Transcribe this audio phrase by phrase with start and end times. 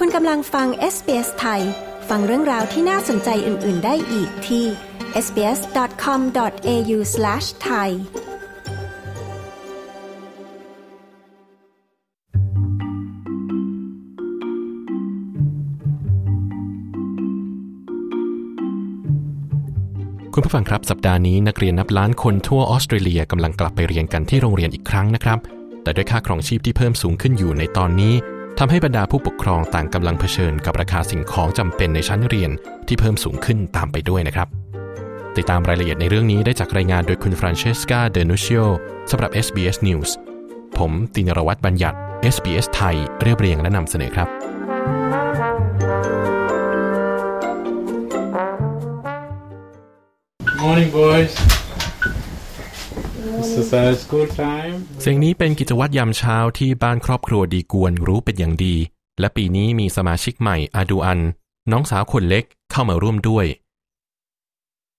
[0.00, 1.62] คุณกำลังฟัง SBS ไทย
[2.08, 4.64] ฟังเรื่องราวที่น่าสนใจอื่น ๆ ได้อีกที่
[5.24, 7.88] sbs.com.au/thai
[20.34, 25.38] คุณผู้ฟังครับ สัปดาห์นี้นักเรียนนับล้านคนทั่วออสเตรเลียกำลังกลับไปเรียนกันที่โรงเรียนอีกครั้งนะครับ
[25.82, 28.14] แต่ด้วยค่าครองชีพที่เพิ่มสูงขึ้นอยู่ในตอนนี้
[28.60, 32.50] ทำให้บรรดาผู้ปกครองต่างกำลังเผชิญกับราคาสิ่งของจำเป็นในชั้นเรียน
[32.88, 34.48] ที่เพิ่มสูงขึ้นตามไปด้วยนะครับ
[35.36, 38.60] ติดตามรายละเอียดในเรื่องนี้ได้จากรายงานโดยคุณฟรานเชสกาเดนูชิโอ
[39.10, 40.10] สำหรับ SBS News
[40.78, 41.96] ผมตินรวัตรบัญญัติ
[42.34, 44.28] SBS ไทยเรียบเรียงและนำเสนอครับ
[50.60, 51.55] Morning, boys.
[53.56, 54.74] This is our school time.
[55.02, 58.74] เสียงนี้เป็นกิจวัตรยามเช้าที่บ้านครอบครัวดีกวนรู้เป็นอย่างดี
[59.20, 61.20] และปีนี้มีสมาชิกใหม่อาดูอัน
[61.72, 63.46] น้องสาวคนเล็กเข้ามาร่วมด้วย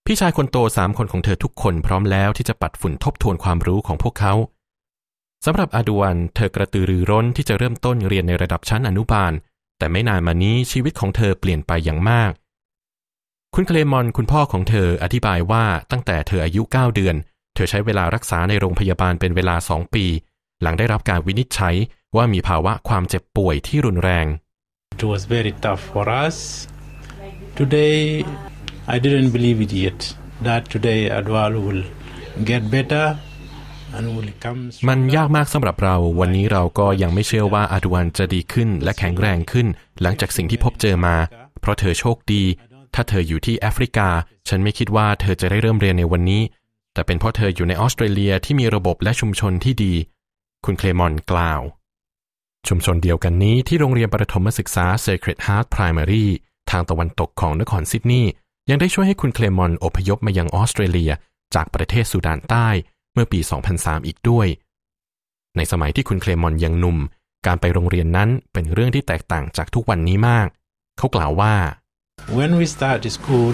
[0.04, 4.34] พี่ชายคนโตสามคนของเธอทุกคนพร้อมแล้วที่จะปัดฝุ่นทบทวนความรู้ของพวกเขา
[5.44, 9.32] สำหรับอาดูอันเธอกระตือรือร้นที่จะเริ่มต้นเรียนในระดับชั้นอนุบาล
[9.78, 12.32] แต่ไม่นานมานี้ชีวิตของเธอเปลี่ยนไปอย่างมาก
[13.54, 17.16] คุณเคลมอนคุณพ่อของเธออธิบายว่าตั้งแต่เธออายุ 9 เดือน
[17.58, 20.04] ธอใช้เวลารักษาในโรงพยาบาลเป็นเวลาสองปี
[20.62, 21.74] หลังได้รับการวินิจฉัย
[22.16, 24.26] ว่ามีภาวะความเจ็บป่วยที่รุนแรง
[25.02, 26.36] It was very tough for us.
[27.60, 27.98] Today,
[28.94, 30.00] I didn't believe it yet
[30.46, 31.82] that today Adwal will
[32.50, 33.04] get better
[33.96, 34.60] and will come.
[34.88, 39.66] มันยากมากสำหรับเรา วันนี้เราก็ยังไม่เชื่อว่าอาดวันจะดีขึ้นและแข็งแรงขึ้น
[40.02, 41.16] หลังจากสิ่งที่พบเจอมา
[41.60, 42.42] เพราะเธอโชคดี
[42.94, 44.08] ถ้าเธออยู่ที่แอฟริกา
[44.48, 46.42] ฉันไม่คิดว่าเธอจะได้เริ่มเรียนในวันนี้
[46.98, 49.94] แต่เป็นเพราะเธออยู่ในออสเตรเลียที่มีระบบและชุมชนที่ดี
[50.64, 51.60] คุณเคลมอนกล่าว
[52.68, 56.26] ชุมชนเดียวกันนี้ที่โรงเรียนประถมศึกษา Sacred Heart Primary
[56.70, 58.30] ทางตะวันตกของนครซิดนีย์
[58.70, 61.12] ยังได้ช่วยให้คุณเคลมอนอพยพมายังออสเตรเลีย
[61.54, 62.68] จากประเทศสุดานใต้
[63.12, 63.40] เมื่อปี
[63.74, 64.46] 2003 อีกด้วย
[65.56, 66.98] ในสมัยที่คุณเคลมอนยังหนุ่ม
[67.46, 70.48] การไปโรงเรียนนั้นเป็นเรื่องที่แตกต่างจากทุกวันนี้มาก
[70.98, 71.54] เขากล่าวว่า
[72.38, 73.52] When we start school,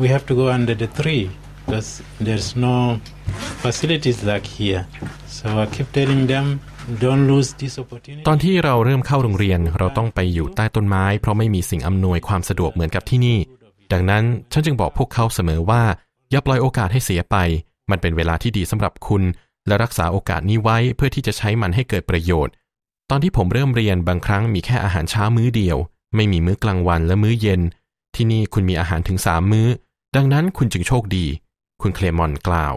[0.00, 1.24] we have to go under the tree
[1.68, 1.90] because
[2.26, 2.76] there's no
[3.64, 4.82] facilities like here.
[5.36, 6.46] So I keep telling them,
[7.04, 8.24] don't lose this opportunity.
[8.28, 13.38] ตอนที่เราเริ่มเข้าโรงเรียนเราต้องไปอยู่ใต้ต้นไม้ เพราะไม่มีสิ่งอำนวยความสะดวกเหมือนกับที่นี่
[13.92, 15.82] ดังนั้นฉันจึงบอกพวกเขาเสมอว่า
[16.30, 17.36] อย่าปล่อยโอกาสให้เสียไป
[17.90, 19.22] มันเป็นเวลาที่ดีสำหรับคุณ
[19.66, 22.52] และรักษาโอกาสนี้ไว้เพื่อที่จะใช้มันให้เกิดประโยชน์
[23.10, 25.76] ตอนที่ผมเริ่มเรียนบางครั้งมีแค่อาหารเช้ามื้อเดียว
[26.14, 27.60] ไม่มีมื้อกลางวันและมื้อเย็น
[28.14, 29.68] ที่นี่คุณมีอาหารถึงสามมื้อ
[30.16, 31.26] ดังนั้นคุณจึงโชคดี
[31.82, 32.74] คุณเคลมอนกล่าว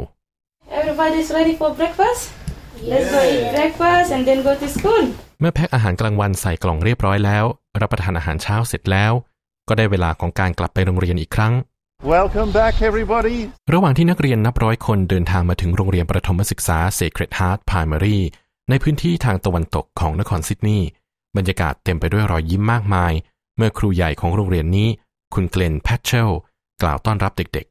[0.79, 2.21] Everybody's ready for breakfast?
[2.91, 5.03] Let's go eat breakfast and then go to school.
[5.39, 7.45] เมื่อแพ็คอาหารกลางวันใส่กล่องเรียบร้อยแล้ว
[7.81, 9.13] รับประทานอาหารเช้าเสร็จแล้ว
[9.67, 11.53] ก็ได้เวลาของการกลับไปโรงเรียนอีกครั้ง
[12.13, 13.37] Welcome back, everybody.
[13.73, 18.17] ระหว่างที่นักเรียนนับร้อยคนเดินทางมาถึงโรงเรียนประถมศึกษา Sacred Heart Primary
[18.69, 20.87] ในพื้นที่ทางตะวันตกของนครซิดนีย์
[21.37, 23.13] บรรยากาศเต็มไปด้วยรอยยิ้มมากมาย
[23.57, 24.89] เมื่อครูใหญ่ของโรงเรียนนี้
[25.33, 26.31] คุณเกลนแพทเชล
[26.81, 27.67] กล่าวต้อนรับเด็ก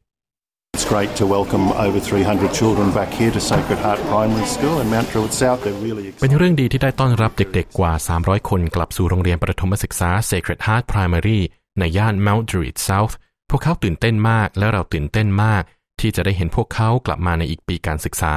[0.74, 4.88] It's great to welcome over 300 children back here to Sacred Heart Primary School in
[4.94, 5.60] Mount Druitt South.
[5.64, 6.38] They're really ๆเป็น excited.
[6.38, 11.38] เรื่องดีที่ได้ต้อนรับเด็กๆ กว่า 300 คนกลับสู่โรงเรียนประถมศึกษา Sacred Heart Primary
[11.78, 13.14] ในย่าน Mount Druitt South
[13.50, 15.62] พวกเขาตื่นเต้นมากและเราตื่นเต้นมาก
[16.00, 18.32] ที่จะได้เห็นพวกเขากลับมาในอีกปีการศึกษา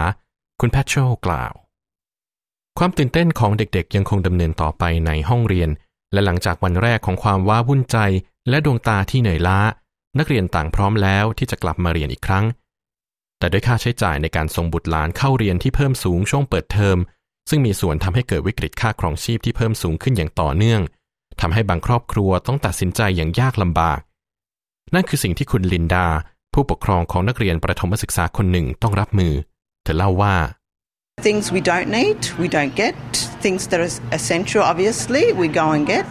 [0.60, 1.54] คุณแพทเชลกล่าว
[2.80, 5.70] ความตื่นเต้นของเด็กๆ ยังคงดำเนินต่อไปในห้องเรียน
[6.14, 7.98] และหลังจากวันแรกของความว้าวุ่นใจ
[8.50, 9.60] และดวงตาที่เหนื่อยล้า
[10.20, 12.46] นักเรียนต่างพร้อมแล้วที่จะกลับมาเรียนอีกครั้ง
[13.40, 16.98] แต่ด้วยค่าใช้จ่ายในการส่งบุตรหลานเข้าเรียนที่เพิ่มสูงช่วงเปิดเทอม
[17.50, 20.82] ซึ่งมีส่วนทำให้เกิดวิกฤตค่าครองชีพที่เพิ่มสูงขึ้นอย่างต่อเนื่อง
[21.42, 24.00] ทำให้บางครอบครัวต้องตัดสินใจอย่างยากลำบาก
[24.94, 26.08] นั่นคือสิ่งที่คุณลินดา
[26.54, 29.34] ผู้ปกครองของนักเรียนประถมศึกษาคนหนึ่งต้องรับมือ
[29.84, 30.36] เธอเล่าว่า
[31.28, 32.96] Things we don't need, we don't get.
[33.46, 36.10] Things that are essential, obviously, we go and get.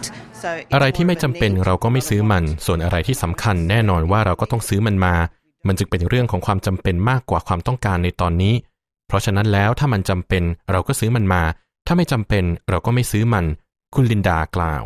[0.73, 5.15] อะไรที่ไม่จำเป็นเราก็ไม่ซื้อมัน ส่วนอะไรที่สำคัญแน่นอนว่าเราก็ต้องซื้อมันมา
[5.67, 8.53] มันจึงเป็นเรื่องของความจำเป็นมากกว่าความต้องการในตอนนี้
[9.07, 11.43] เพราะฉะนั้นแล้วถ้ามันจำเป็นเราก็ซื้อมันมา
[11.87, 13.45] ถ้าไม่จำเป็นเราก็ไม่ซื้อมัน
[13.95, 14.83] คุณลินดากล่าว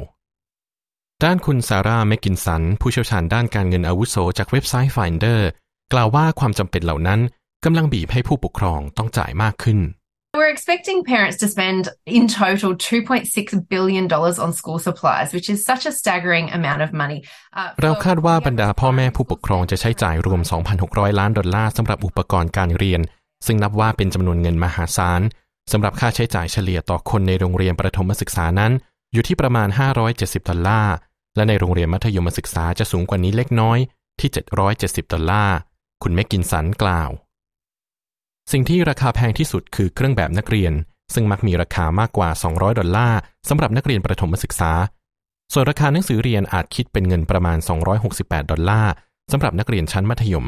[1.24, 5.40] ด้านคุณซาร่าแมกกินสัน ผู้เชี่ยวชาญด้านการเงินอาวุโสจากเว็บไซต์ Finder
[5.94, 7.20] กล่าวว่าความจำเป็นเหล่านั้น
[7.66, 9.80] กำลังบีบให้ผู้ปกครองต้องจ่ายมากขึ้น
[10.38, 14.06] We're expecting parents to spend in total $2.6 billion
[14.46, 17.20] on school supplies, which is such a staggering amount of money.
[17.82, 20.42] เราคาดว่าบรรดาพ่อแม่ผู้ปกครองจะใช้จ่ายรวม
[20.80, 23.02] 2,600 ล้านดอลลาร์สำหรับอุปกรณ์การเรียน
[23.46, 25.22] ซึ่งนับว่าเป็นจำนวนเงินมหาศาล
[25.72, 28.72] สำหรับค่าใช้จ่ายเฉลี่ยต่อคนในโรงเรียนประถมศึกษานั้น
[29.14, 29.68] อยู่ที่ประมาณ
[30.10, 30.96] 570 ดอลลาร์
[31.36, 33.78] และในโรงเรียนมัธยมศึกษาจะสูงกว่านี้เล็กน้อย
[34.20, 34.30] ที่
[34.72, 35.58] 770 ดอลลาร์
[36.04, 37.10] คุณแมกกินสันกล่าว
[38.52, 40.74] สิ่งที่ราคาแพงที่สุดคือเครื่องแบบนักเรียน
[41.14, 44.72] ซึ่งมักมีราคามากกว่า 200 ดอลลาร์สำหรับนักเรียนประถมศึกษา
[45.54, 47.58] ส่วนราคาหนังสือเรียนอาจคิดเป็นเงินประมาณ
[48.04, 48.94] 268 ดอลลาร์
[49.32, 50.48] สำหรับนักเรียนชั้นมัธยม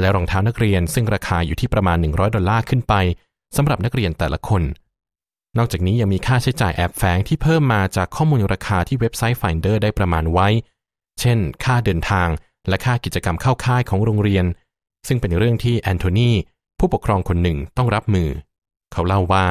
[0.00, 2.94] และรองเท้านักเรียนซึ่งราคาอยู่ที่ประมาณ 100 ดอลลาร์ขึ้นไป
[3.56, 4.62] สำหรับนักเรียนแต่ละคน
[5.58, 10.48] นอกจากนี้ยังมีค่าใช้จ่ายแอบแฝงที่เพิ่มมาจากข้อมูลราคาที่เว็บไซต์ Finder ได้ประมาณไว้
[11.20, 12.28] เช่น ค่าเดินทาง
[12.68, 14.44] และค่ากิจกรรมเข้าค่ายของโรงเรียน
[15.08, 16.30] ซึ่งเป็นเรื่องที่แอนโทนี
[16.84, 18.28] ผู้ปกครองคนหนึ่งต้องรับมือ
[18.92, 19.46] เขาเล่าว่า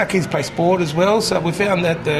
[0.00, 2.18] Our kids play sport as well, so we found that the,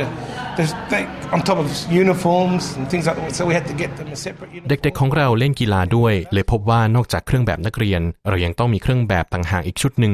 [0.58, 1.02] the they,
[1.34, 1.66] on top of
[2.02, 4.68] uniforms and things like that, so we had to get them a separate uniform.
[4.82, 10.12] เด็กๆของเราเล่นกีฬาด้วย เลยพบว่านอกจากเครื่องแบบนักเรียน เรายังต้องมีเครื่องแบบต่างหากอีกชุดหนึ่ง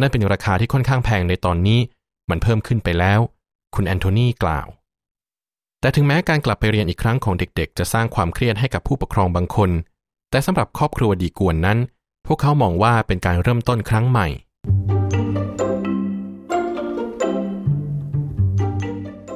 [0.00, 1.80] นั่นเป็นราคาที่ค่อนข้างแพงในตอนนี้
[2.30, 3.20] มันเพิ่มขึ้นไปแล้ว
[3.74, 4.66] คุณแอนโทนีกล่าว
[5.80, 9.70] แต่ถึงแม้การกลับไปเรียนอีกครั้งของเด็กๆ จะสร้างความเครียดให้กับผู้ปกครองบางคน
[10.30, 11.78] แต่สำหรับครอบครัวดีกวนนั้น
[12.26, 14.28] พวกเขามองว่าเป็นการเริ่มต้นครั้งใหม่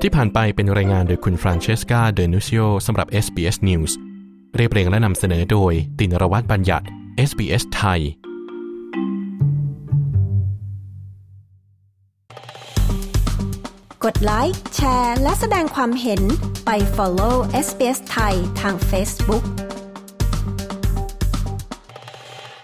[0.01, 3.93] ที่ผ่านไปเป็นรายงานโดยคุณฟรานเชสกา เดนูซิโอสำหรับ SBS News
[4.57, 6.87] เรียบเรียงและนำเสนอโดย ตินรวัตรบัญญัติ
[7.29, 8.01] SBS ไทย
[14.05, 16.23] กดไลค์ แชร์ และแสดงความเห็น
[16.67, 17.37] ไป follow
[17.67, 19.45] SBS ไทยทาง Facebook